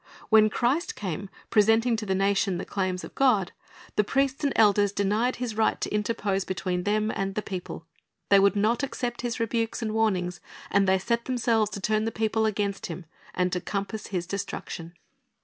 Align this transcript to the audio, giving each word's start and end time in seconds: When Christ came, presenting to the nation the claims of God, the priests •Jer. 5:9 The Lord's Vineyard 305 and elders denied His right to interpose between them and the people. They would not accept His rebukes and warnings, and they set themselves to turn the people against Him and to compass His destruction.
When 0.29 0.49
Christ 0.49 0.95
came, 0.95 1.29
presenting 1.51 1.95
to 1.97 2.07
the 2.07 2.15
nation 2.15 2.57
the 2.57 2.65
claims 2.65 3.03
of 3.03 3.13
God, 3.13 3.51
the 3.97 4.03
priests 4.03 4.39
•Jer. 4.39 4.39
5:9 4.39 4.41
The 4.41 4.45
Lord's 4.47 4.47
Vineyard 4.47 4.55
305 4.55 4.57
and 4.57 4.59
elders 4.65 4.91
denied 4.93 5.35
His 5.35 5.57
right 5.57 5.81
to 5.81 5.93
interpose 5.93 6.43
between 6.43 6.83
them 6.85 7.11
and 7.11 7.35
the 7.35 7.41
people. 7.43 7.85
They 8.29 8.39
would 8.39 8.55
not 8.55 8.81
accept 8.81 9.21
His 9.21 9.39
rebukes 9.39 9.83
and 9.83 9.93
warnings, 9.93 10.41
and 10.71 10.87
they 10.87 10.97
set 10.97 11.25
themselves 11.25 11.69
to 11.69 11.79
turn 11.79 12.05
the 12.05 12.11
people 12.11 12.47
against 12.47 12.87
Him 12.87 13.05
and 13.35 13.51
to 13.53 13.61
compass 13.61 14.07
His 14.07 14.25
destruction. 14.25 14.93